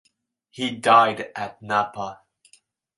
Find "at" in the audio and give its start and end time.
1.35-1.61